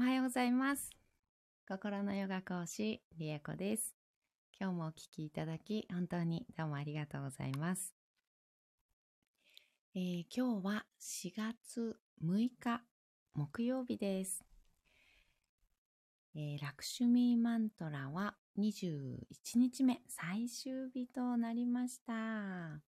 [0.00, 0.88] おはようございます。
[1.68, 3.94] 心のヨガ講師、リエコです。
[4.58, 7.92] 今日もお聞きいただき、本当にどうもありがとうございます。
[9.94, 12.82] えー今日は4月6日、
[13.34, 14.42] 木曜日です。
[16.34, 19.18] えーラクシュミーマントラは21
[19.56, 22.80] 日目、最終日となりました。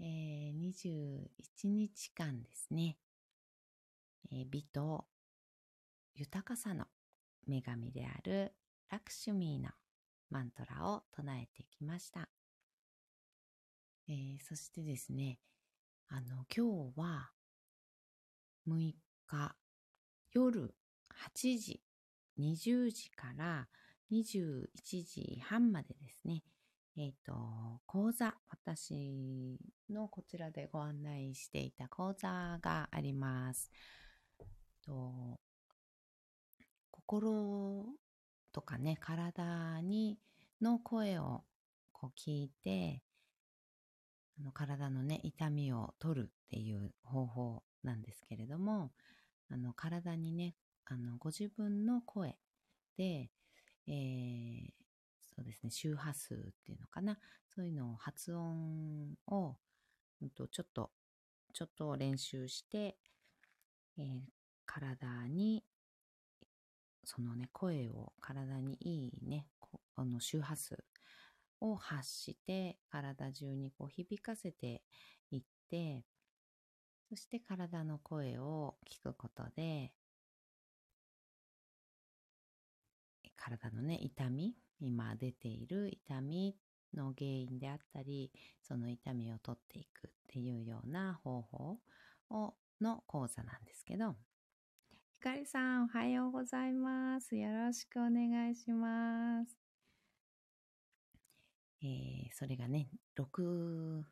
[0.00, 2.96] えー21日間ですね。
[4.32, 5.04] えー美と
[6.16, 6.86] 豊かさの
[7.48, 8.52] 女神である
[8.88, 9.70] ラクシュミーの
[10.30, 12.28] マントラを唱えてきました。
[14.08, 15.40] えーそしてですね、
[16.08, 17.30] あの、今日は
[18.68, 18.92] 6
[19.26, 19.56] 日
[20.32, 20.74] 夜
[21.34, 21.82] 8時、
[22.38, 23.66] 20時から
[24.12, 26.44] 21時半までですね、
[26.96, 29.58] えっ、と、講座、私
[29.90, 33.72] のこちらでご案内していた講座があります。
[34.84, 35.40] と
[37.06, 37.84] 心
[38.52, 40.18] とかね、体に
[40.62, 41.44] の声を
[41.92, 43.02] こう聞いて、
[44.38, 48.90] あの体のね、痛みを取るっていう方法なんですけれども、
[49.50, 50.54] あの体にね、
[50.86, 52.36] あのご自分の声
[52.96, 53.30] で、
[53.86, 54.70] えー
[55.36, 57.18] そうですね、周波数っていうのかな、
[57.54, 59.56] そういうのを発音を、
[60.22, 60.90] うんとちょっと、
[61.52, 62.96] ちょっと練習して、
[63.98, 64.20] えー
[64.66, 65.62] 体に
[67.04, 69.46] そのね、声を体にいいね、
[69.96, 70.84] あの周波数
[71.60, 74.82] を発して、体中にこう響かせて
[75.30, 76.04] いって、
[77.08, 79.92] そして体の声を聞くことで、
[83.36, 86.56] 体のね、痛み、今出ている痛み
[86.94, 88.32] の原因であったり、
[88.62, 91.78] その痛みを取っていくっていうような方法
[92.30, 94.16] をの講座なんですけど、
[95.24, 97.34] かりさん、おはようございます。
[97.34, 99.56] よろしくお願いします。
[101.82, 104.04] えー、それがね、6、ん？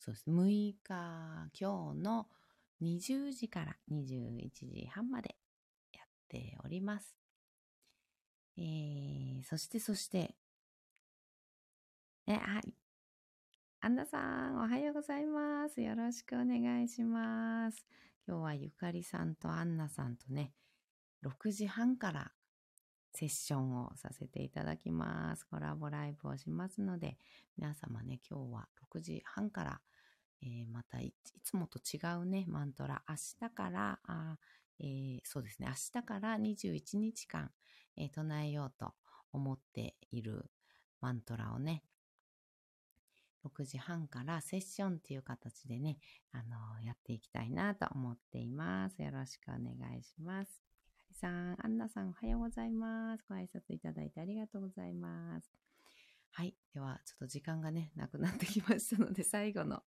[0.00, 0.28] そうです。
[0.28, 2.26] 6日、今日の
[2.82, 5.36] 20時から21時半まで
[5.92, 7.14] やっております。
[8.58, 10.34] えー、そして、そして、
[12.26, 12.74] え、はい。
[13.82, 15.80] アンナさん、おはようございます。
[15.80, 17.86] よろしくお願いします。
[18.30, 20.52] 今日はゆかりさんとアンナさんとね、
[21.26, 22.30] 6時半から
[23.12, 25.42] セッションをさせていただきます。
[25.42, 27.18] コラボライブをしますので、
[27.58, 29.80] 皆様ね、今日は6時半から、
[30.44, 33.16] えーまたいつもと違うね、マントラ、明
[33.48, 34.38] 日から、あ
[34.78, 37.50] えーそうですね、明日から21日間、
[37.96, 38.92] えー唱えようと
[39.32, 40.44] 思っている
[41.00, 41.82] マントラをね、
[43.44, 45.98] 6時半からセッションっていう形でね、
[46.32, 49.00] あのやっていきたいなと思っています。
[49.02, 50.62] よろしくお願いします。
[50.86, 53.24] ひかりさん、アンナさん、おはようございます。
[53.28, 55.50] ご挨拶いただいてありがとうございます。
[56.32, 56.54] はい。
[56.72, 59.82] では、ちょっと時間がね、なくなってきましたので、最後の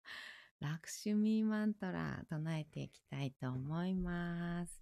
[0.60, 4.80] ラクシュミーマントラ唱えていきたいと思います。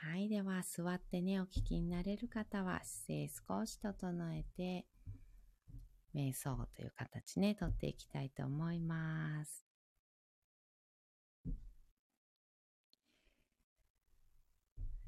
[0.00, 0.28] はい。
[0.28, 4.86] では、座ってね、お聞きになれる方は、姿勢少し整えて、
[6.14, 9.64] 瞑想という形ね、とっていきたいと思います。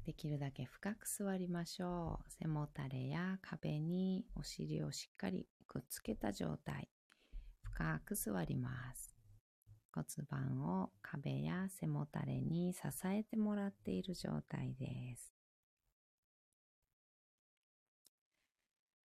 [0.05, 2.31] できるだけ深く座りましょう。
[2.31, 6.89] 背もたれや壁にお尻をしっかりくっつけた状態。
[7.61, 9.15] 深く座ります。
[9.93, 15.33] 骨盤を壁や背もたれに支えてもらっている状態です。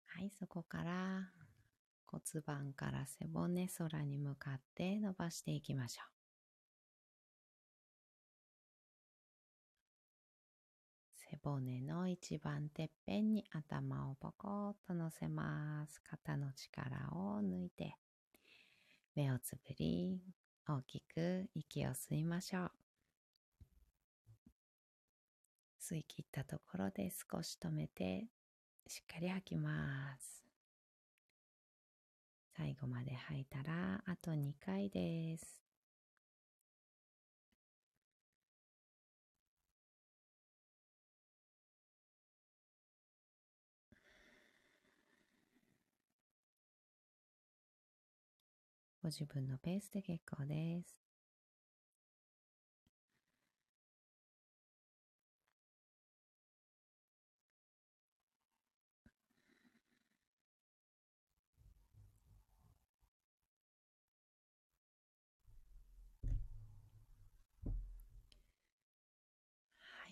[0.06, 1.30] はい、そこから
[2.08, 6.18] 骨盤から背骨空に向かって伸ばしていきましょう。
[11.30, 16.02] 背骨の一番てっぺんに頭をポコッと乗せます。
[16.02, 17.98] 肩の力を抜いて、
[19.14, 20.22] 目をつぶり、
[20.66, 22.72] 大きく息を吸いましょう。
[25.82, 28.28] 吸い切ったところで少し止めて、
[28.88, 30.47] しっかり吐きます。
[32.58, 35.62] 最後まで吐いたら、あと2回です。
[49.04, 51.07] ご自分のペースで結構です。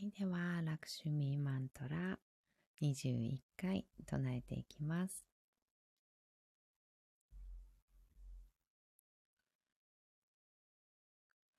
[0.06, 2.20] いでは、ラクシュミーマントラ
[2.82, 5.26] 21回唱えていきます。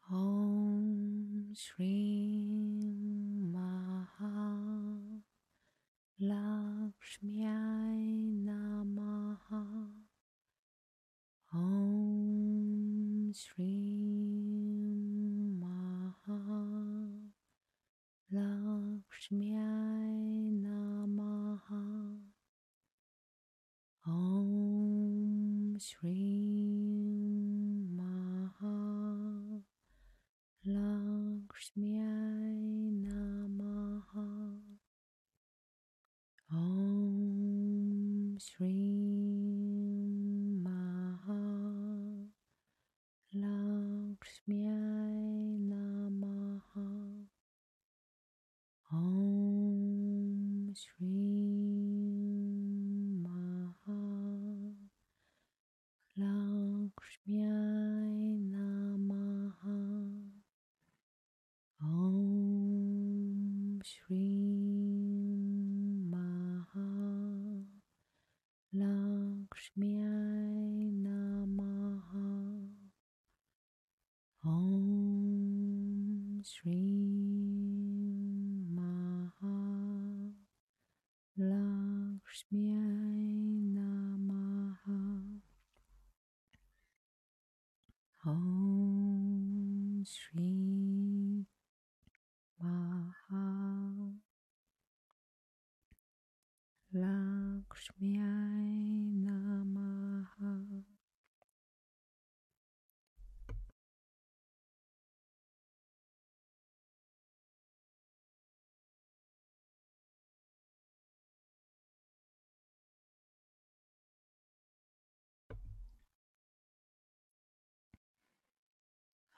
[0.09, 2.93] Om Shri
[3.53, 4.55] Maha
[6.21, 7.43] Lakshmi
[8.47, 9.91] Namaha
[11.53, 14.75] Om Shri
[19.26, 21.70] लक्ष्म्याय नमः
[24.05, 26.70] ॐ श्रीं
[27.96, 28.75] महा
[30.62, 31.96] लक्ष्म्या
[69.67, 72.11] लक्ष्म्याय नमः
[74.43, 76.77] ॐ श्रीं
[78.77, 79.57] महा
[81.37, 82.66] Lakshmi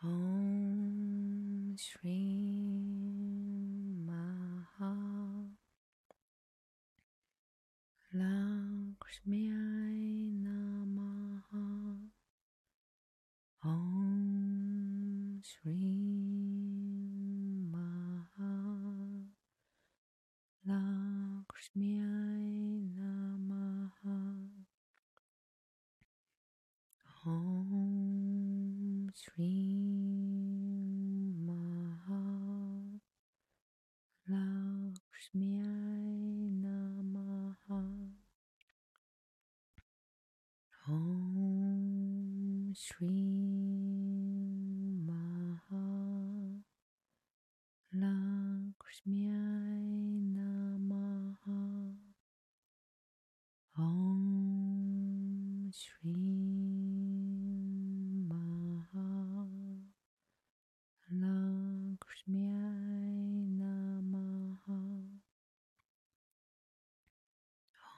[0.09, 2.49] Om Shri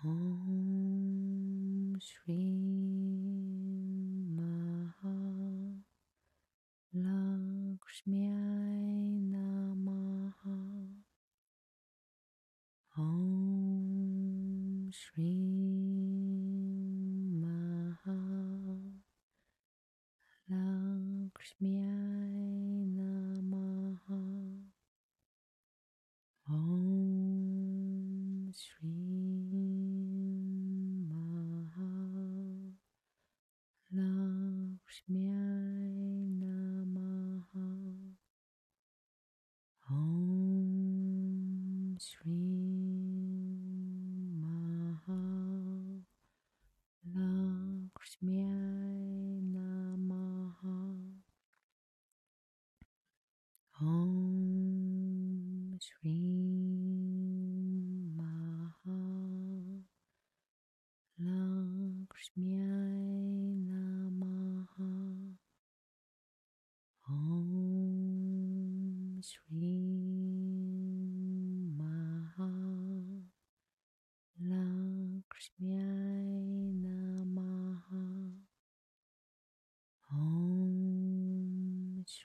[0.03, 2.81] Om Shri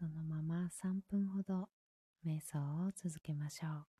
[0.00, 1.68] そのまま3分ほど
[2.24, 3.99] 瞑想を続けましょう。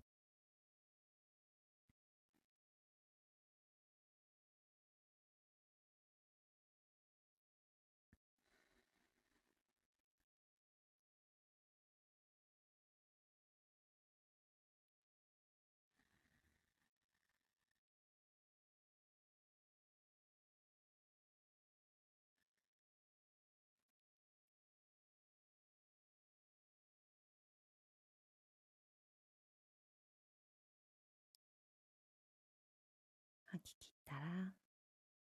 [34.21, 34.53] ら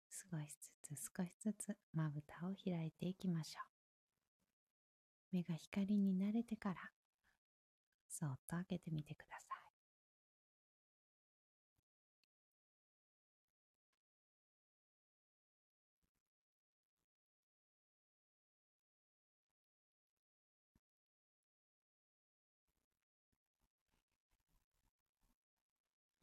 [0.09, 3.75] 少しずつ少しずつまぶたを開いていきましょう
[5.35, 6.75] 目が光に慣れてから、
[8.07, 9.65] そっと開けてみてください。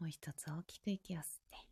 [0.00, 1.71] もう一つ大きく息を吸って、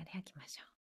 [0.00, 0.72] っかり吐きましょう。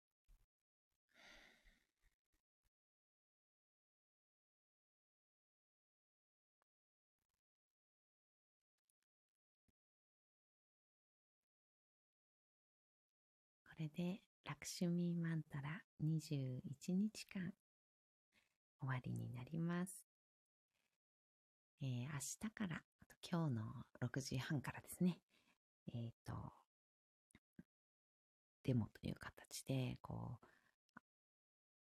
[13.69, 16.61] これでラクシュミーマンタラ21
[16.93, 17.51] 日間
[18.79, 20.05] 終わりになります。
[21.81, 23.61] えー明日から、あと今日の
[24.01, 25.17] 6時半からですね、
[25.93, 26.60] えっ、と、
[28.63, 30.47] デモという形で、こう、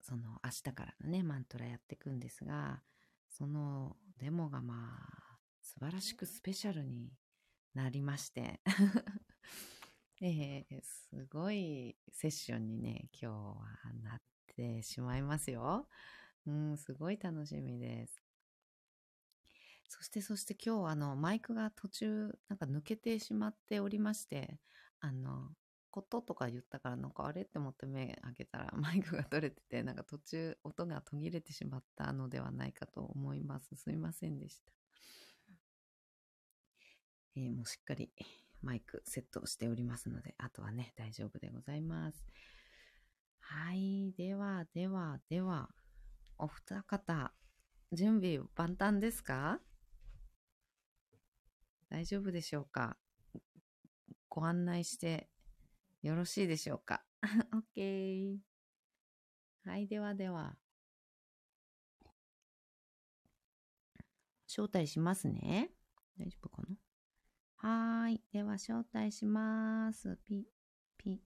[0.00, 2.82] その明日からのね、マントラやっていくんですが、
[3.28, 7.10] そのデモがまあ、素晴らしくスペシャルに
[7.74, 8.60] なりまして、
[10.22, 14.22] えーすごいセッションにね、今日はなっ
[14.54, 15.88] てしまいますよ。
[16.46, 18.22] うん、すごい楽しみです。
[19.88, 24.58] そして、そして今日あの、マイクが途中、なんか抜けてしまっておりまして、
[25.00, 25.50] あの、
[25.96, 33.74] こととか言ったから、なんかあれって思って目開けたら、 マイクが取れてて、なんか途中音が途切れてしまったのではないかと思います。
[33.76, 34.72] すいませんでした。
[37.36, 38.12] えーもうしっかり
[38.60, 42.26] マイクセットしておりますので、あとはね、大丈夫でございます。
[43.40, 44.12] はい。
[44.12, 45.70] では、では、では、
[46.36, 47.32] お二方、
[47.92, 49.60] 準備万端ですか？
[51.88, 52.98] 大丈夫でしょうか？
[54.28, 55.30] ご案内して
[56.06, 57.02] よろしいでしょうか
[57.76, 58.38] ?OK。
[59.64, 59.88] はい。
[59.88, 60.56] ではでは、
[64.46, 65.72] 招待しますね。
[66.16, 66.76] 大丈夫かな？
[67.56, 68.22] はーい。
[68.32, 70.16] では、招待します。
[70.24, 70.46] ピ、
[70.96, 71.20] ピ。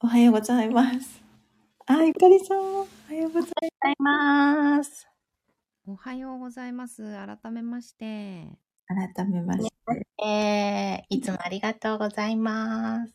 [0.00, 1.22] おはようございます。
[1.86, 3.52] あ、ゆかりさん、おはようござい
[4.00, 5.06] ます。
[5.86, 7.04] おはようございます。
[7.04, 8.58] 改めまして。
[8.88, 9.73] 改めまして、
[10.24, 13.12] えー、いつもありがとうございます。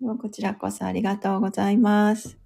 [0.00, 2.38] もうこちらこそありがとうございます。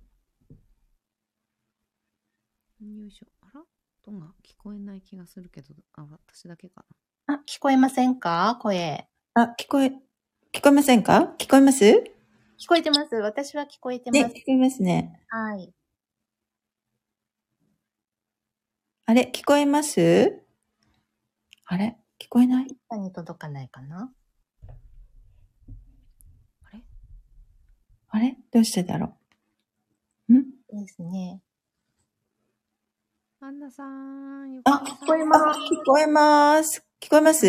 [2.80, 3.26] よいしょ。
[3.42, 3.62] あら？
[4.06, 6.84] 音が聞こえない気がするけど、あ、私だけか
[7.26, 8.58] あ、聞こえませんか？
[8.60, 9.06] 声。
[9.34, 9.86] あ、聞こえ、
[10.52, 11.34] 聞こえませんか？
[11.38, 11.84] 聞こえます？
[11.84, 12.02] ね、
[12.58, 13.14] 聞こえてます。
[13.16, 14.34] 私は聞こえてます。
[14.34, 15.20] 聞こえますね。
[15.28, 15.72] はい。
[19.06, 20.40] あれ、聞こえます？
[21.66, 21.96] あれ？
[22.24, 22.68] 聞こえない？
[22.88, 23.68] 下に届かない？
[23.68, 24.10] かな
[26.64, 26.82] あれ
[28.08, 29.14] あれどうしてだろ
[30.30, 31.42] うんですね。
[33.40, 36.82] アンナさん、あ聞こえまあ、聞こえます。
[36.98, 37.46] 聞こえます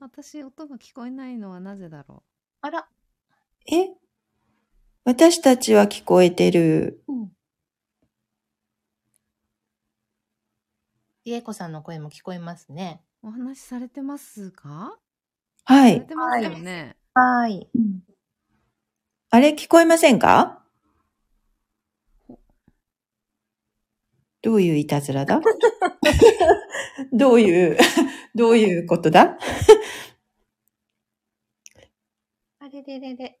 [0.00, 1.36] 私、音が聞こえない？
[1.36, 2.22] のはなぜだろう
[2.62, 2.88] あら、
[3.70, 3.90] え
[5.04, 7.02] 私たちは聞こえてる。
[7.08, 7.28] うん。
[11.26, 13.02] りえこさんの声も聞こえますね。
[13.22, 14.98] うお話しされてますか？
[15.64, 15.94] はい。
[15.94, 16.96] されてますよね。
[17.14, 17.68] はい。
[19.30, 20.64] あれ、聞こえませんか？
[24.42, 25.40] どういういたずらだ？
[27.12, 27.76] どういう、
[28.34, 29.36] どういうことだ？
[32.60, 33.40] あれれれれ。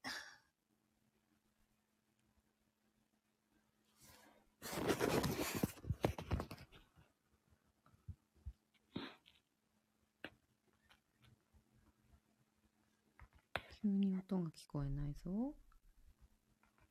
[13.88, 15.54] 急に音が聞こえないぞ。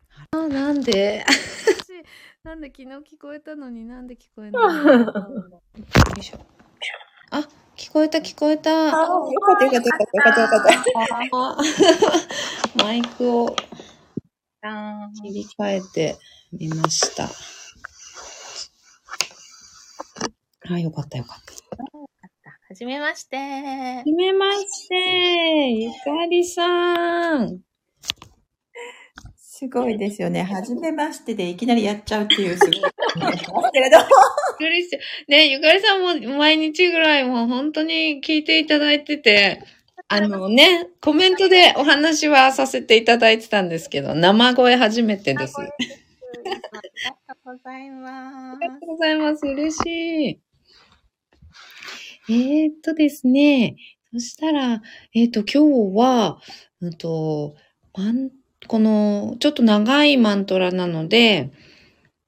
[0.10, 1.24] あら、なんで？
[1.28, 2.04] 私、
[2.44, 5.62] なんで昨日聞こえたのになんで聞こえないのよ
[6.18, 6.40] いしょ。
[7.30, 8.72] あ、聞こえた聞こえた。
[8.72, 11.38] よかったよかったよかったよかったよかった。
[11.38, 11.58] あ
[12.84, 13.56] マイクを
[14.64, 16.18] あ切り替えて
[16.52, 17.30] みました。
[20.74, 21.54] あ、よかったよかった。
[22.70, 23.38] はじめまして。
[23.38, 27.62] はじめまして、ゆかりさん。
[29.38, 30.44] すごいですよね。
[30.52, 32.74] はじめましてでいきなりやっちゃうっていう、すごい。
[33.72, 34.00] けれど。
[34.00, 34.08] びっ
[34.58, 35.00] くりして。
[35.30, 39.64] ね、ゆかりさんも毎日ぐらいもう本当に聞いていただいてて、
[40.10, 45.56] あのね、コメントでお話はさせていただいてたんですけど、生声初めてです。
[45.58, 48.60] ありありがとうございます。
[48.60, 49.46] がとうございます。
[49.46, 50.47] 嬉しい。
[52.30, 53.78] えー、っとですね、
[54.14, 54.82] そしたら、
[55.14, 56.42] えーっと、今日は、
[56.82, 57.56] うんと、
[57.96, 58.32] マン
[58.68, 61.52] この、ちょっと長いマントラなので、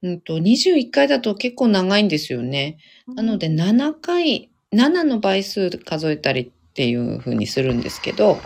[0.01, 2.77] うんと、21回だと結構長いんですよね。
[3.07, 8.39] なので、7回、7の倍数数えたりっていう風にするんですけど、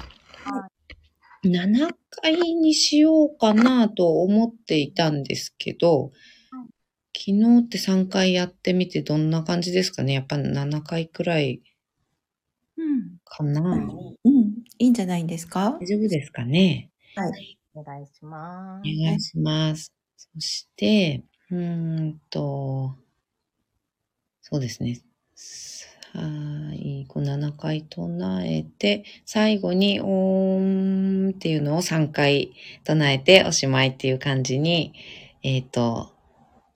[1.46, 6.12] 7回にしようかなと思っていたんですけど、
[7.16, 10.14] 昨日って3回やってみてどんな感じですかね？
[10.14, 11.62] やっぱ7回くらい
[12.78, 13.18] うん。
[13.26, 14.44] かな、大大
[14.80, 15.78] いいんじゃないですか？
[15.82, 16.90] い丈夫ですかね？
[17.76, 18.90] お願いしまおす。
[19.06, 19.94] 願いします。
[20.18, 22.96] そして、うーんと、
[24.42, 25.02] そうですね。
[25.36, 34.94] 最後7回唱えて、最後にオーンっていうのを3回唱えておしまいっていう感じに、
[35.44, 36.13] えっ、と、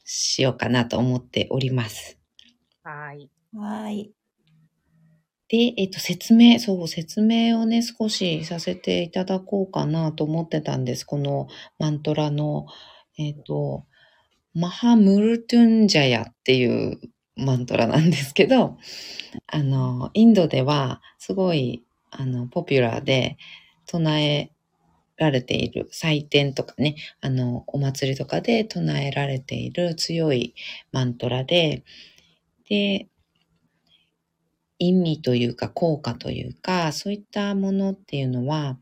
[0.09, 2.17] しようかなと思っております。
[2.81, 3.29] はい。
[3.53, 4.11] はい。
[5.49, 11.03] で、えっ、と、説明、そう、説明をね、少しさせていただこうかなと思ってたんです。
[11.03, 12.67] このマントラの、
[13.17, 13.85] えっ、と、
[14.53, 16.99] マハムルトゥンジャヤっていう
[17.35, 18.77] マントラなんですけど、
[19.47, 23.37] あの、インドではすごい、あの、ポピュラーで
[23.85, 24.51] 唱え
[25.17, 30.55] られている祭典とかね、あの、お祭りとかで唱えられている強い
[30.91, 31.83] マントラで、
[32.69, 33.07] で、
[34.79, 38.77] 意味というか効果というか、そういったものっていうのは、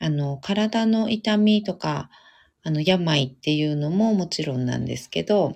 [0.00, 2.10] あの、体の痛みとか、
[2.62, 5.54] あの、病っていうのももちろんなんですけど、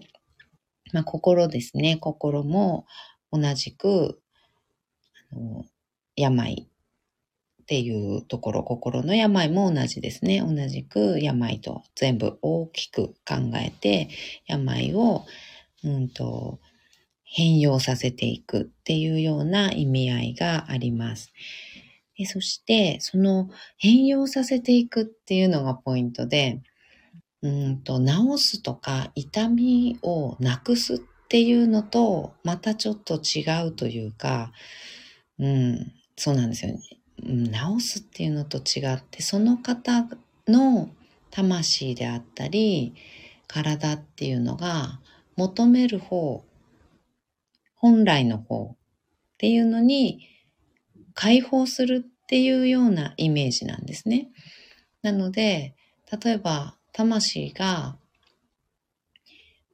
[0.93, 1.97] まあ、心ですね。
[1.99, 2.87] 心も
[3.33, 4.21] 同じく、
[5.33, 5.65] あの、
[6.17, 6.69] 病
[7.73, 10.43] っていうところ、心の病も同じですね。
[10.43, 14.11] 同じく病と全部大きく考えて、
[14.47, 15.25] 病を、
[15.83, 16.61] うんと、
[17.25, 21.33] 変容させていくっていうような意味合いがあります。
[22.19, 26.61] でそして、その変容させていくっていうのがポイントで、
[27.41, 30.99] うんと、治すとか痛みをなくすっ
[31.31, 34.53] ていうのと、またちょっと違うというか、
[35.39, 37.02] うん、そうなんですよね。
[37.33, 37.47] うん
[37.79, 40.07] 治すっていうのと違って、その方
[40.47, 40.91] の
[41.31, 42.95] 魂であったり、
[43.47, 45.01] 体っていうのが
[45.37, 46.45] 求める方、
[47.75, 48.77] 本来の方っ
[49.39, 50.29] ていうのに
[51.15, 54.29] 解放するっていうようなイメージなんですね。
[55.03, 55.75] なので、
[56.23, 57.97] 例えば魂が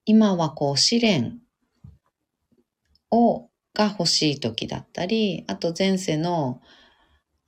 [0.04, 1.40] 今はこう試練
[3.10, 6.60] をが欲しい時だったり、あと前世の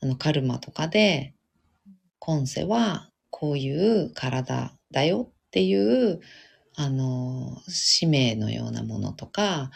[0.03, 1.35] あのカルマとかで
[2.19, 6.21] 今世はこういう体だよっていう
[6.77, 9.71] あの使命のようなものとか、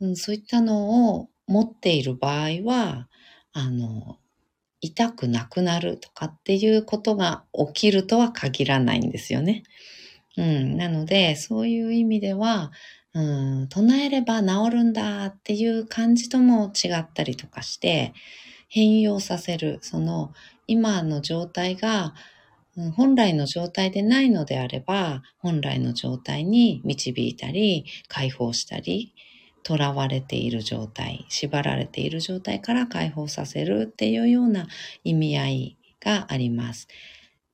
[0.00, 3.08] うん、そういったのを持っている場合は、
[3.52, 4.18] あの、
[4.80, 9.64] 痛くなくなるとかっていうことが起きるとは限らないんですよね。
[10.36, 10.76] うん。
[10.76, 12.70] なので、そういう意味では、
[13.12, 13.20] う
[13.64, 18.14] ん、唱えれば治るんだっていう感じとも違ったりとかして、
[18.70, 20.32] 変容させる、その
[20.66, 22.14] 今の状態が、
[22.96, 29.12] 本来の状態でないのであれば、本来の状態に導いたり、解放したり、
[29.66, 34.68] 囚われている状態、縛られている状態から解放させるっていうような
[35.04, 36.88] 意味合いがあります。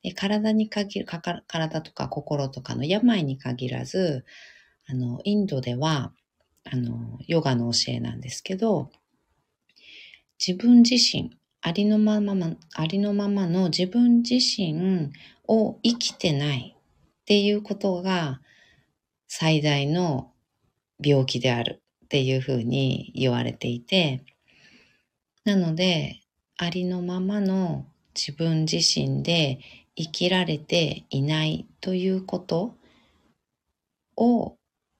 [0.03, 1.07] で体に限る、
[1.49, 4.25] 体とか心とかの病に限らず、
[4.87, 6.13] あの、インドでは、
[6.71, 8.91] あの、ヨガの教えなんですけど、
[10.39, 11.31] 自分自身、
[11.63, 15.11] ありのまま、ありのままの自分自身
[15.47, 18.41] を生きてないっていうことが
[19.29, 20.33] 最大の
[21.03, 24.25] 病気であるっていうふうに言われていて、
[25.45, 26.21] なので、
[26.59, 29.61] ありのままの自分自身で
[29.97, 32.77] 生きられていないということ
[34.17, 34.57] を、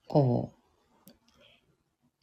[0.09, 0.56] こう、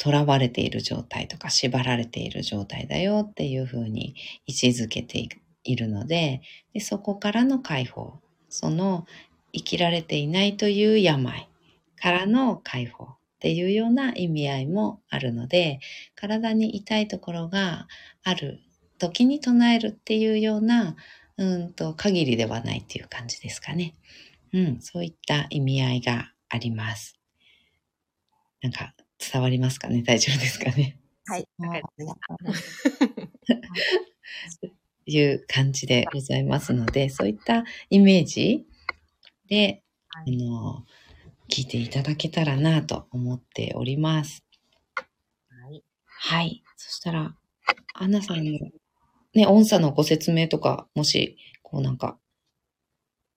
[0.03, 5.29] 囚われている状態とか縛られている状態だよっていうふうに位置づけて
[5.63, 6.41] いるので
[6.73, 9.05] で、そこからの解放、その
[9.53, 11.49] 生きられていないという病
[11.95, 15.79] からの解放っていうような意味合いもあるので、
[16.15, 17.87] 体に痛いところが
[18.23, 18.59] ある
[18.97, 20.95] 時に唱えるっていうような、
[21.37, 23.95] うんと、限りではないっていう感じですかね。
[24.53, 27.19] うん、そういった意味合いがあります。
[28.61, 28.93] なんか
[29.31, 30.01] 伝わりますかね？
[30.05, 30.97] 大丈夫ですかね？
[31.25, 31.47] はい。
[31.57, 32.15] もうわかりま
[32.55, 32.63] し
[34.59, 34.67] た
[35.05, 38.65] いう感じでございますので、そういったイメージ
[39.47, 39.83] で、
[40.15, 40.85] あはいの、
[41.49, 44.43] 聞いていただけたらなと思っております。
[45.49, 45.83] はい。
[46.05, 46.63] はい。
[46.77, 47.35] そしたら、
[47.95, 48.59] アンナさんの、
[49.33, 52.17] ね、音差のご説明とか、もし、こうなんか、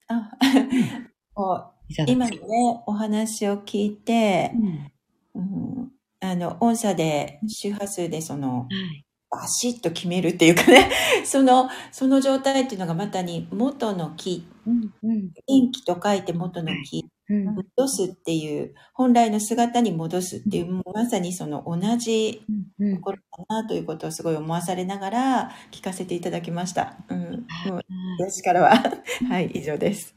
[0.09, 0.31] あ
[1.35, 1.73] こう
[2.07, 4.93] 今のね、お話を聞いてう、ん
[5.37, 9.05] うん、あの、音差で、周波数でその、はい。
[9.29, 10.89] バシッと決めるっていうかね、
[11.27, 15.33] その、その状態っていうのがまたに元の木、うんうん。
[15.47, 17.45] 元気と書いて元の木、うん。
[17.77, 22.43] 戻すっていう、本来の姿に戻すっていう、もうまさにその同じ
[22.79, 26.97] うんところかなということをすごい思わされながら聞かせていただきました。
[27.09, 27.47] うん。
[27.69, 27.81] もう
[28.21, 28.83] 私からは、
[29.29, 30.15] はい、以上です。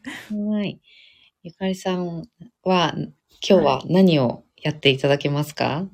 [0.52, 0.80] はい。
[1.42, 2.28] ゆかりさん
[2.64, 2.94] は、
[3.48, 5.86] 今日は何をやっていただけますか、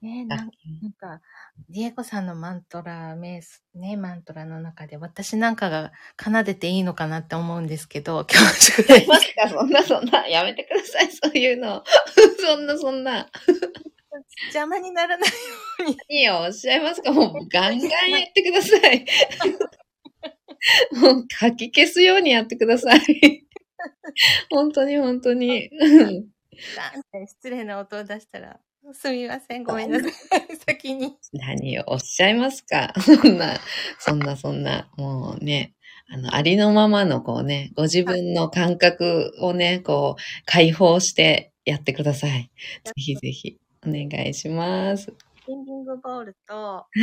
[0.00, 1.20] ねなんなんか、
[1.68, 11.82] ディエゴさんのマントラ、メース、ね、マントラの中で私なんかが奏でていいのかなって思うんですけど、今日宿題ますかそんなそんな、やめてください、 そういうの。
[12.38, 13.28] そんなそんな。
[14.52, 15.34] 邪魔にならないよ
[15.80, 15.96] うに。
[16.08, 17.12] 何をおっしゃいますか？
[17.12, 19.04] もうガンガンやってください。
[20.92, 23.46] もう書き消すようにやってください。
[24.50, 25.70] 本当に本当に。
[26.74, 28.60] ガンって失礼な音を出したら、
[28.92, 30.10] すみません、ごめんなさい。
[30.66, 31.16] 先に。
[31.32, 32.92] 何をおっしゃいますか？
[33.00, 33.58] そんな、
[33.98, 35.74] そんなそんな、もうね、
[36.08, 42.50] あの、ありのままのこうね、ご自分の感覚をね、こう、解放してやってください。
[42.84, 45.12] ぜひぜひ、お願いします。
[45.46, 46.54] リンビングボールと、
[46.94, 47.02] い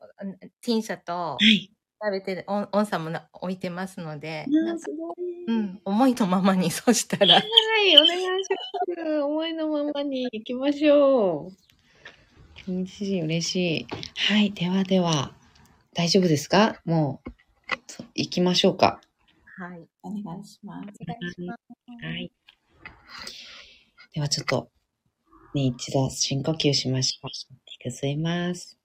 [0.00, 0.24] ああ
[0.62, 1.75] ティンシャとはい。
[2.02, 5.16] 食べて、オンオンさんもな置いてますので、なんかすごい。
[5.48, 7.44] うん、思いのままに、そしたら、はい、
[7.96, 8.48] お願いし
[8.96, 9.20] ます。
[9.22, 11.52] 思いのままに行きましょ
[12.68, 12.72] う。
[12.72, 13.86] 嬉しい、嬉しい。
[14.16, 15.32] はい、ではでは、
[15.94, 16.80] 大丈夫ですか？
[16.84, 17.30] もう、
[17.86, 19.00] そ行きましょうか。
[19.56, 19.86] はい。
[20.02, 20.98] お願いします。
[21.00, 21.50] お願い。
[22.02, 22.32] はい。
[24.12, 24.68] ではちょっと、
[25.54, 27.30] ね、一度深呼吸しましょう。
[27.64, 28.75] 低く吸います。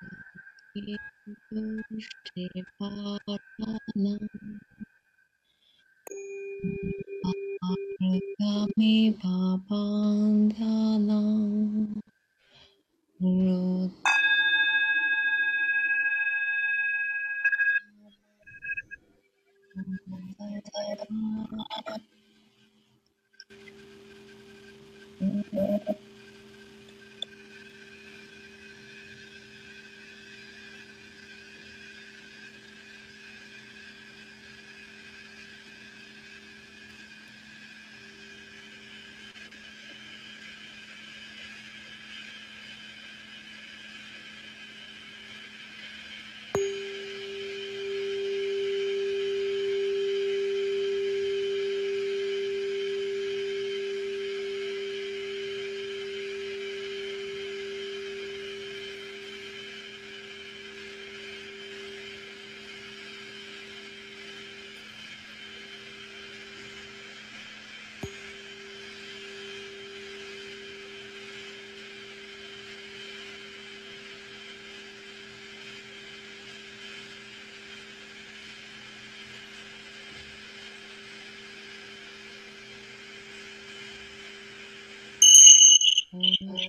[9.23, 10.12] Baba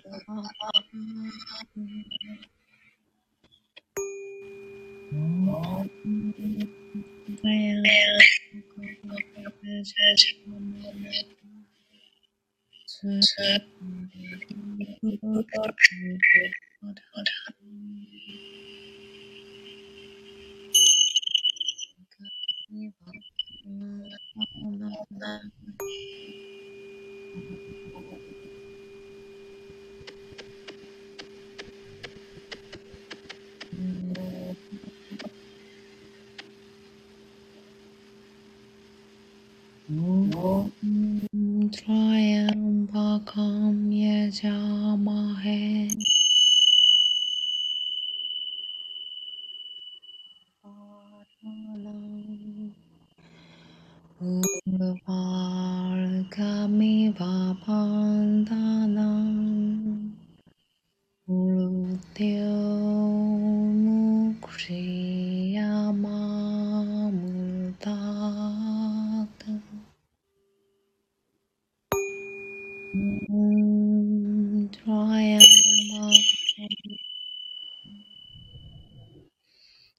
[0.06, 0.83] 嗯嗯嗯。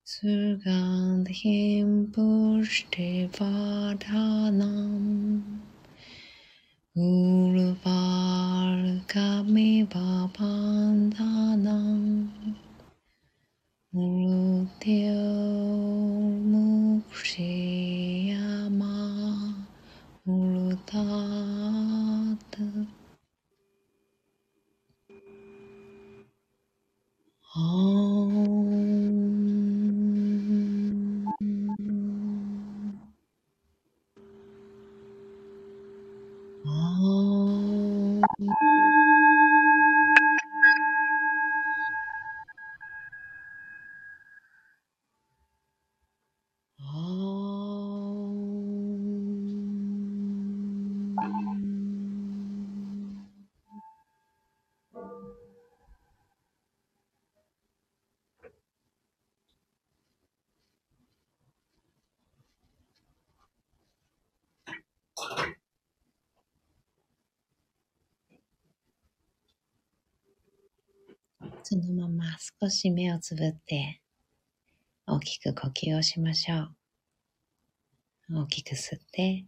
[0.06, 4.83] Surgandhim Pushtivadhanam
[72.64, 74.00] 少し目をつぶって
[75.06, 76.70] 大きく呼吸をしましょ
[78.30, 78.36] う。
[78.42, 79.44] 大きく吸って、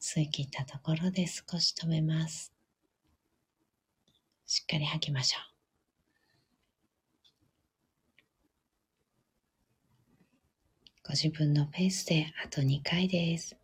[0.00, 2.54] 吸い切ったところで少し止めます。
[4.46, 5.42] しっかり吐きましょう。
[11.06, 13.59] ご自分のペースであと2回です。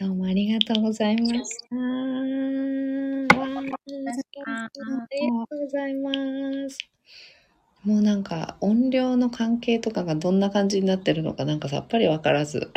[0.00, 1.76] どうもありがとうございました。
[1.76, 1.78] あ
[3.22, 3.38] りが
[4.68, 6.10] とうございま
[6.68, 6.78] す。
[7.84, 12.72] もうなんか音量の関係とかがどんな感じになってるのかなんかさっぱりわからず。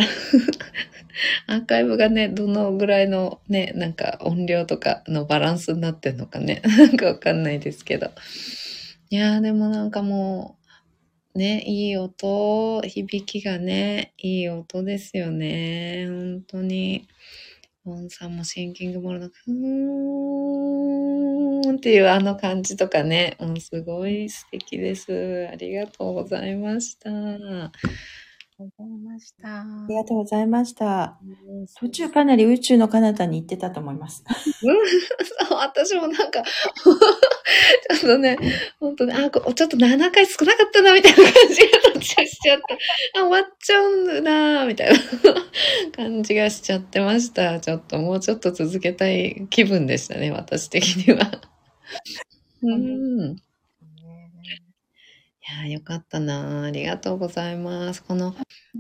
[1.47, 8.11] アーカイブがね、どのぐらいのね、なんか音量とかのバランスになってるのかね、 なんかわかんないですけど。
[9.09, 10.66] いやーでもなんかもう、
[11.37, 16.05] ね、いい音、響きがね、いい音ですよね。
[16.07, 17.07] 本当に。
[17.85, 19.53] ボンさんもシンキングボールの、ふー
[21.73, 25.47] んっていうあの感じとかね、もうすごい素敵です。
[25.49, 27.09] ありがとうございました。
[28.59, 29.61] ありがとうございました。
[29.61, 31.19] ありがとうございました。
[31.79, 34.23] 途中かなり宇宙の彼方に行ってたと思います。
[35.51, 36.93] 私もなんか、 ちょ
[37.95, 38.35] っとね、
[38.79, 42.79] 本当ね、あ、こちょっと7回少なかったな、みたいな感じが途中しちゃって、
[43.15, 44.95] あ、終わっちゃうんだな、みたいな
[45.95, 47.59] 感じがしちゃってました。
[47.59, 51.41] ちょっともうちょっと続けたい気分でしたね、私的には。
[52.63, 53.35] うん。
[55.49, 56.63] いやー、よかったな。
[56.63, 58.03] ありがとうございます。
[58.03, 58.35] この、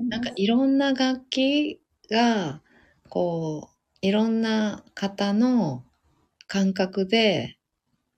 [0.09, 1.79] なんかいろんな楽器
[2.11, 2.61] が、
[3.09, 5.83] こう、いろんな方の
[6.47, 7.57] 感覚で、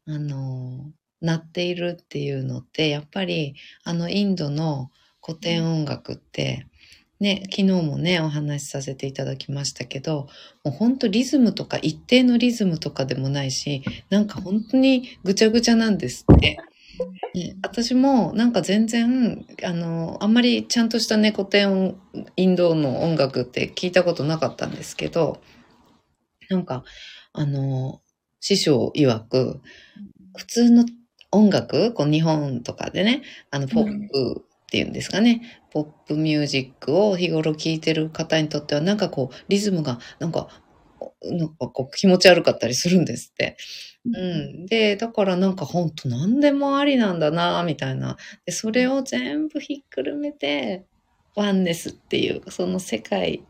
[0.08, 4.92] あの、鳴っているっていうのって、やっぱり、あの、インドの
[5.24, 6.68] 古典音楽って、
[7.20, 10.28] ね、昨日もね、お話しさせていただきましたけど、
[10.64, 16.66] もうほんとリズムとか一定のリズムとかでもないし、なんか本当にぐちゃぐちゃなんですって。
[17.36, 22.02] ね、私もなんか全然、あの、あんまりちゃんとしたね、古典音
[22.36, 25.42] インドの音楽って聞いたことなかったんですけど、
[26.50, 26.84] なんか、
[27.34, 28.02] あの、
[28.40, 29.62] 師匠曰く、
[30.36, 30.86] 普通の
[31.32, 33.22] 音楽、こう日本とかでね、
[33.52, 40.48] あの、ポップっていうんですかね、ポップミュージックを日頃聴いてる方にとっては、なんかこう、リズムが、なんか、
[41.24, 43.58] なんかこう気持ち悪かったりするんですって。
[44.06, 44.66] うん。
[44.66, 48.18] で、だからなんかほんと何でもありなんだな、みたいな。
[48.46, 50.86] で、それを全部ひっくるめて、
[51.36, 53.44] ワンネスっていう、その世界、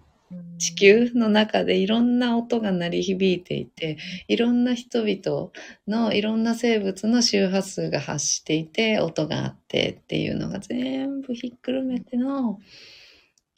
[0.59, 3.97] 地球の中でいろんな音が鳴り響いていて、
[4.27, 5.51] いろんな人々
[5.87, 12.59] のいろんな生物の周波数が発していて、音があってっていうのが全部ひっくるめての、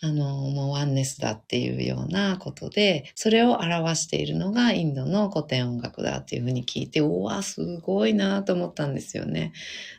[0.03, 9.53] あの、もうワンネスだっていうようなことで、それを表しているのがインドの古典音楽だっていうふうに聞いて、うわ、すごいなと思ったんですよね。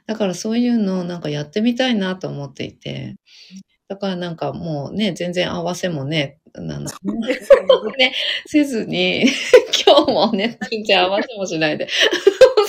[0.07, 3.15] だからそういうのをなんかやってみたいなと思っていて、
[3.89, 6.81] だからなんかもうね、全然合わせもね、あの、
[7.99, 8.15] ね、
[8.47, 9.27] せずに、
[9.87, 11.89] 今日もね、全然合わせもしないで、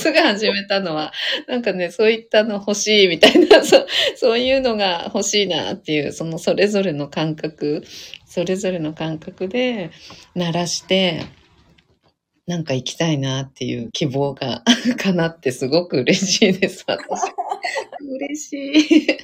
[0.03, 1.13] すぐ始めたのは、
[1.47, 7.83] なんかね、そういったの欲しいみたいな、 そうそういうのが欲しいなっていう、そのそれぞれの感覚、
[8.25, 9.91] それぞれの感覚で
[10.35, 11.23] 鳴らして、
[12.45, 14.63] なんか行きたいなっていう希望が
[14.99, 17.07] 叶ってすごく嬉しいです、私。
[18.19, 19.17] 嬉しい。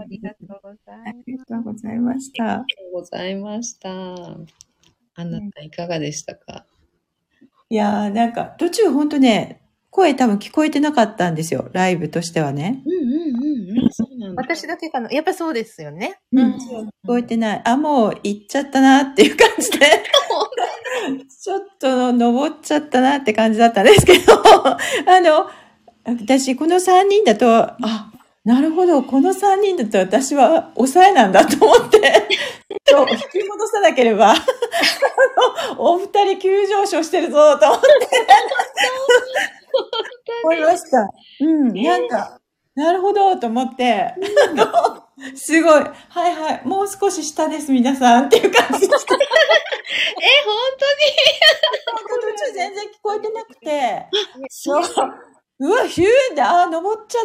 [0.00, 2.44] ありがとうございありがとうございました。
[2.44, 3.90] ありがとうございました。
[5.14, 6.66] あなたいかがでしたか？
[7.72, 11.70] いやー、なんか途中ほんとね、声多分聞こえてなかったんですよ。
[11.72, 12.82] ライブとしてはね。
[12.84, 13.90] うんうんうんうん。
[13.90, 14.42] そうなんだ。
[14.42, 15.10] 私だけかな。
[15.10, 16.18] やっぱそうですよね。
[16.32, 17.62] うん、聞こえてない。
[17.64, 19.78] あ、もう行っちゃったなっていう感じで。
[21.42, 24.76] ちょっと登っちゃったなって感じだったんですけど、あ
[25.22, 25.48] の、
[26.04, 28.11] 私この3人だと、あ、
[28.44, 32.28] なるほど、この3人だと私は抑えなんだと思って、
[32.86, 33.06] そう。
[33.08, 37.88] 引き戻さなければ、あのお二人急上昇してるぞと思って、
[40.42, 41.08] 思いました。
[41.40, 42.40] うん、なんか、
[42.74, 44.12] なるほどと思って、
[45.36, 49.14] すごい、はいはい、もう少し下です、皆さんっていう感じでした。
[49.14, 49.18] え、
[50.44, 50.56] 本
[52.22, 54.06] 途中全然聞こえてなくて、
[54.48, 54.84] そう。
[55.58, 57.24] うわ、ヒューで、あー、登っちゃっ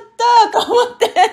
[0.51, 1.07] たと思って。
[1.07, 1.23] 当に？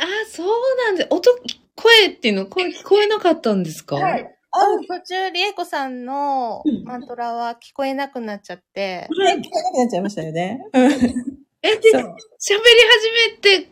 [0.00, 0.48] あ、そう
[0.86, 1.30] なんで、音、
[1.74, 3.96] 声っていうの、声聞こえなかったんですか？
[3.96, 4.22] はい。
[4.52, 6.84] あ、途中、リエコさんのうん。
[6.84, 9.44] マントラは聞こえなくなっちゃって、聞こえなく
[9.78, 10.60] なっちゃいましたよね。
[10.72, 10.92] うん。
[11.62, 13.68] え、で、喋り始めて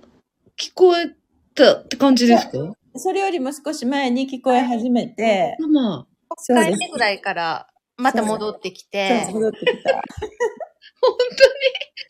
[0.59, 1.15] 聞こえ
[1.55, 2.59] たって感じですか？
[2.97, 6.69] それよりも少し前に聞こえ始めて、まあ、そうです。
[6.69, 7.67] 1回目ぐらいから
[7.97, 10.03] また戻ってきて、そう、戻ってきた。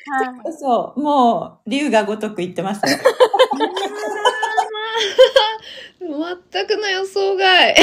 [0.07, 2.99] はいそう、もう、竜が如く言ってましたよ。
[6.01, 7.74] 全くの予想外。
[7.74, 7.80] だ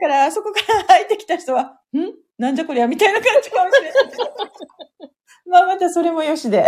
[0.00, 2.14] から、あそこから入ってきた人は、ん？
[2.38, 4.02] なんじゃこりゃみたいな感じかもしれない。
[5.46, 6.64] まあ、またそれもよしで。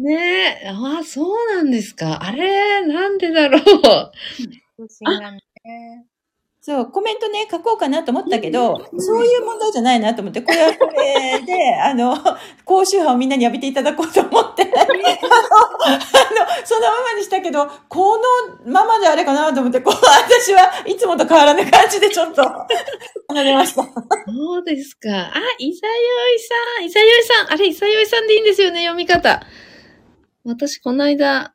[0.00, 2.22] ねえ、あ、そうなんですか。
[2.22, 3.62] あれ、なんでだろう。
[3.62, 5.40] 通信がね。
[6.66, 12.18] そう、コメントね、書こうかなと思ったけど、そういう問題じゃないなと思って、これはこれで、 あの、
[12.64, 16.00] 高周波をみんなに浴びていただこうと思って、 あの、あの
[16.64, 22.42] そのままにしたけど、このままであれかなと思って、こう、私はいつもと変わらぬ感じでちょっと、
[23.30, 23.84] 離れました。
[23.84, 25.08] そうですか。
[25.08, 25.92] あ、いさよ
[26.34, 27.52] いさん、いさよいさん。
[27.52, 29.40] あれ、いさよいさんでいいんですよね、読み方。
[30.44, 31.52] 私、この間、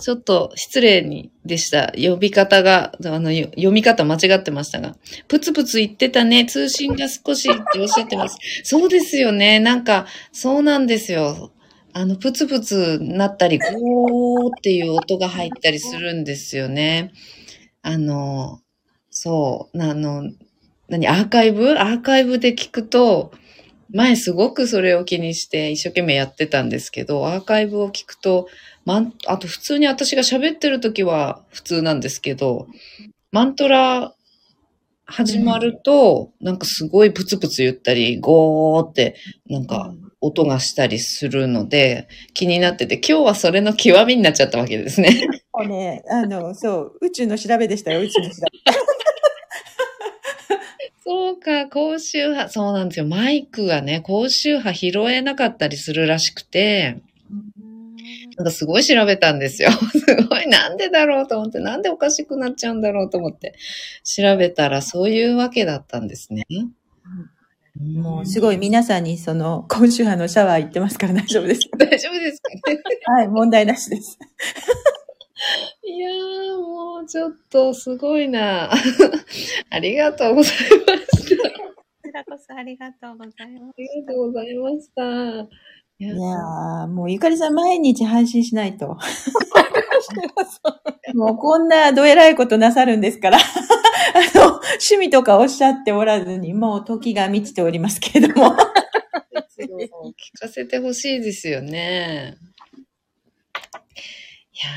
[0.00, 1.92] ちょっと失礼にでした。
[1.94, 4.96] 呼び方が、あの、読み方間違ってましたが。
[5.28, 6.46] プツプツ言ってたね。
[6.46, 8.38] 通信が少しっておっしゃってます。
[8.64, 9.60] そうですよね。
[9.60, 11.52] なんか、そうなんですよ。
[11.92, 17.12] あの、プツプツなったり、ゴーっていう音が入ったりするんですよね。
[17.82, 18.60] あの、
[19.10, 20.30] そう、あの、
[20.88, 21.78] 何、アーカイブ？
[21.78, 23.32] アーカイブで聞くと、
[23.92, 28.48] 前すごくそれを気にして一生懸命やってたんですけど、アーカイブを聞くと、
[28.84, 32.66] マン、あと普通に私が喋ってる時は普通なんですけど、
[33.30, 34.14] マントラ
[35.04, 39.16] 始まると、なんかすごいプツプツ言ったり、ゴーって
[39.48, 45.26] なんか音がしたりするので、気になってて、今日はそれの極みになっちゃったわけですね。
[45.68, 48.81] ね、あの、そう、宇宙の調べでしたよ、宇宙の調べ。
[51.04, 53.06] そうか、高周波、そうなんですよ。
[53.06, 57.00] マイクがね、高周波拾えなかったりするらしくて、
[58.36, 59.70] なんかすごい調べたんですよ。
[59.92, 63.54] すごい、なんでだろうと思って、なんでおかしくなっちゃうんだろうと思って、
[64.04, 66.44] 調べたらそういうわけだったんですね。
[67.80, 71.68] もう、すごい皆さんにその、今週波のシャワー行ってますから大丈夫です。
[71.76, 72.78] 大丈夫ですかね。
[73.06, 74.18] はい、問題なしです。
[75.84, 78.70] いやー、もうちょっとすごいな。
[79.70, 80.68] ありがとうございまし
[81.36, 81.48] た。
[81.48, 81.56] あこ
[82.04, 83.74] ちらこそありがとうございます。
[83.78, 85.02] りがとうございました。
[85.98, 88.98] いやいやー、もうゆかりさん毎日配信しないと。
[91.14, 93.38] もうこんなどえらいことなさるんですから。
[93.38, 93.40] あ
[94.38, 98.56] の、趣味とかおっしゃっておらずに、もう時が満ちておりますけれども。
[99.58, 102.36] 聞かせてほしいですよね。
[104.62, 104.70] いや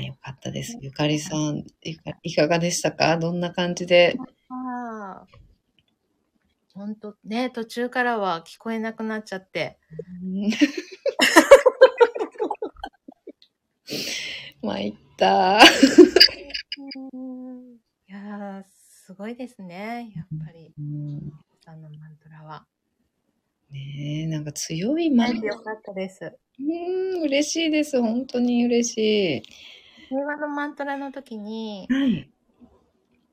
[0.00, 0.78] ー、よかったです。
[0.80, 3.16] ゆかりさん、いかいかがでしたか？
[3.18, 4.14] どんな感じで？
[4.48, 5.26] ああ。
[6.74, 9.78] ほんと、ね、途中からは聞こえなくなっちゃって。
[14.62, 15.58] 参った。
[15.58, 15.60] い
[18.06, 20.12] やー、すごいですね。
[20.14, 21.32] やっぱり、うん
[21.64, 22.66] さんのマントラは。
[23.72, 26.36] ねえ、なんか強いマンよかったです。
[26.60, 28.00] うん、嬉しいです。
[28.00, 29.42] 本当に嬉しい。
[30.08, 32.30] 平和のマントラの時に、はい。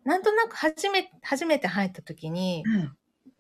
[0.06, 2.90] なんとなく初め、初めて入った時に、はい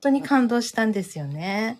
[0.01, 1.77] 本当に感動したんですよね。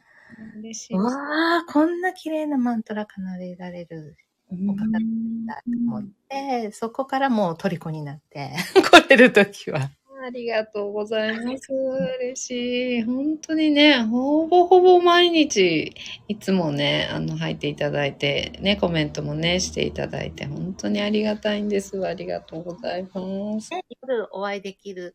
[0.60, 4.18] 嬉しいうわー、こんな綺麗なマントラ奏でられる
[4.52, 8.52] うんお方だと思って、そこからもう虜になって、
[8.92, 9.92] 来れる時は。
[10.22, 11.72] ありがとうございます。
[11.72, 13.02] 嬉しい。
[13.04, 15.94] 本当にね、ほぼほぼ毎日、
[16.28, 22.06] いつもね、あの、入っていただいて、ね、コメントもね、していただいて、本当にありがたいんです。
[22.06, 23.70] ありがとうございます。
[24.02, 25.14] 夜お会いできる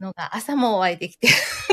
[0.00, 1.28] のが、朝もお会いできて、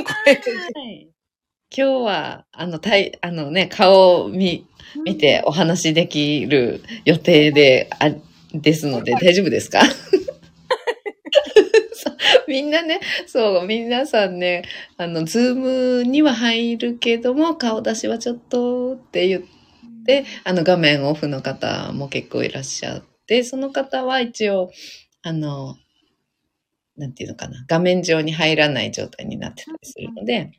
[1.76, 4.68] 今日は、あの、たい、あのね、顔を見、
[5.06, 8.12] 見てお話できる予定で、あ、
[8.54, 9.82] ですので、大丈夫ですか？
[12.54, 14.62] みんなね、そう、皆さんね、
[14.97, 19.41] あの、ズームには入るけども、顔出しはちょっとって言っ
[20.06, 24.70] て、あの、画面オフの方も結構いらっしゃって、その方は一応、
[25.24, 25.78] あの、
[26.95, 30.51] なんていうのかな、画面上に入らない状態になってたりするので、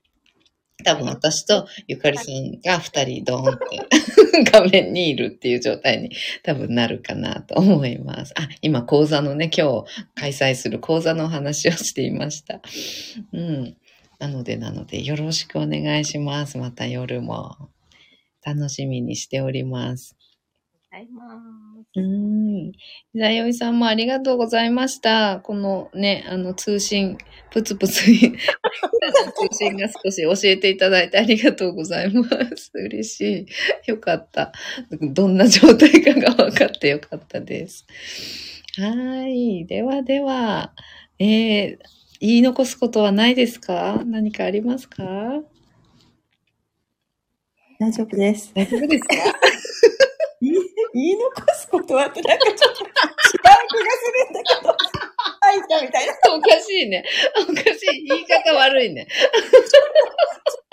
[0.83, 6.11] 多分私とゆかりさんが二人ドーンって 画面にいるっていう状態に
[6.43, 8.35] 多分なるかなと思います。
[8.37, 12.61] あ、今講座のね、今日開催する講座の話をしていました。
[13.33, 13.77] うん。
[14.19, 16.59] なので、なので、よろしくお願いします。
[16.59, 17.71] また夜も。
[18.45, 20.17] 楽しみにしております。
[20.95, 21.41] ございま
[21.85, 21.91] す。
[21.97, 22.73] うん。
[23.19, 25.41] ざよいさんもありがとうございました。
[25.43, 27.19] このね、あの通信、
[27.51, 28.11] プツプツ 通
[29.53, 32.25] 信が少し教えていただいてありがとうございま
[32.57, 32.71] す。
[32.75, 33.47] 嬉し
[33.87, 33.91] い。
[33.91, 34.53] よかった。
[35.01, 37.87] どんな状態かが分かってよかったです。
[38.79, 39.67] はい。
[39.67, 40.73] ではでは、
[41.19, 41.79] えー、
[42.21, 44.03] 言い残すことはないですか？
[44.07, 45.05] 何かありますか？
[47.81, 48.53] 大丈夫です。
[48.55, 49.15] 大丈夫ですか？
[50.95, 52.95] 言い残すことはってなんかちょっと違う気がす
[54.15, 54.69] るんだけど。
[54.71, 54.77] は
[55.53, 56.15] い、たみたいな。
[56.35, 57.05] おかしいね。
[57.37, 58.05] おかしい。
[58.07, 59.07] 言い方悪いね。
[59.11, 59.19] そ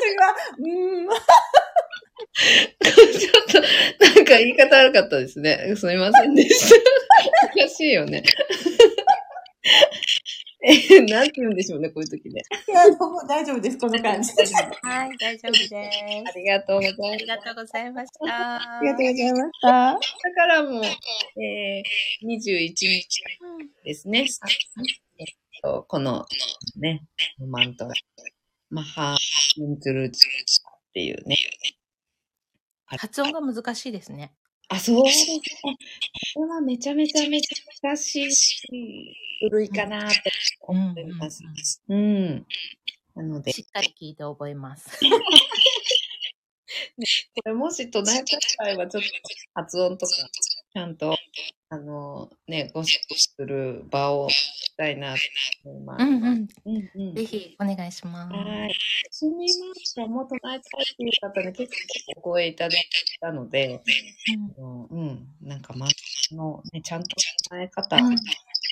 [0.05, 1.07] れは、うーん、
[3.19, 3.59] ちょっと、
[4.05, 5.73] なんか言い方悪かったですね。
[5.75, 6.75] すみませんでした。
[7.45, 8.21] おかしいよね。
[10.63, 12.43] えー、なんて言うんでしょうね、こういう時ね。
[12.67, 14.31] いや、もう大丈夫です、この感じ。
[14.83, 15.75] はい、大丈夫です。
[15.75, 17.11] ありがとうございます。
[17.13, 18.55] ありがとうございました。
[18.55, 19.67] ありがとうございました。
[19.69, 19.99] だ
[20.35, 23.23] からもう、えー、21日
[23.83, 24.27] ですね。
[25.17, 25.27] えっ
[25.63, 26.25] と、この、
[26.75, 27.03] ね、
[27.39, 27.93] マントラ、
[28.69, 30.27] マハーントゥルチ
[30.89, 31.37] っていうね。
[32.85, 34.33] 発音が難しいですね。
[34.71, 35.41] あ、そうですね。
[36.33, 38.29] これはめちゃめちゃめちゃ難しい
[39.41, 40.15] 部類かなと
[40.61, 41.43] 思ってます。
[41.89, 42.47] うん。
[43.15, 44.97] なので、しっかり聞いて覚えます。
[47.35, 49.09] これもし唱えた場合はちょっと
[49.55, 50.13] 発音とか、
[50.73, 51.15] ちゃんと、
[51.69, 55.15] あの、ね、ご指導する場をしたいな
[55.63, 56.05] と思います。
[56.05, 56.23] うんうん。
[56.23, 58.33] うんうんぜひお願いします。
[58.33, 58.75] はい。
[59.09, 60.09] すみません。
[60.09, 60.61] もう唱えたいっ
[60.95, 61.73] ていう方ね、結
[62.15, 62.83] 構お声いただい
[63.19, 63.81] たので、
[64.57, 65.87] うん、うん、なんか、ま
[66.31, 67.09] の、ね、ちゃんと
[67.49, 67.97] 唱え方、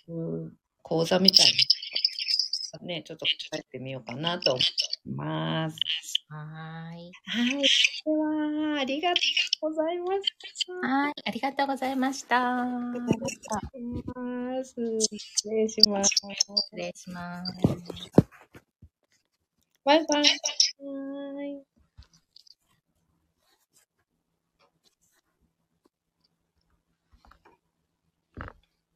[0.08, 1.52] うん、講座みたいな、
[2.78, 4.64] ね、ちょっと考えてみようかなと思い
[5.16, 5.78] ます。
[6.30, 7.12] はーい。
[7.26, 7.62] はい。
[7.62, 7.68] で
[8.12, 9.20] は、ありがと
[9.68, 10.32] うございまし
[10.82, 10.88] た。
[10.88, 11.14] はい。
[11.26, 12.40] ありがとうございました。
[12.46, 12.94] ま
[14.64, 14.76] す。
[15.02, 16.12] 失礼します。
[16.16, 16.28] 失
[16.76, 17.52] 礼します。
[19.84, 20.24] バイバイ。
[20.24, 20.30] は
[21.46, 21.64] い。